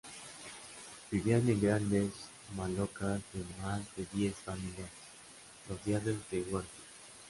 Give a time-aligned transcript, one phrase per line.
[1.11, 2.11] Vivían en grandes
[2.57, 4.89] malocas de más de diez familias,
[5.69, 6.71] rodeadas de huertos.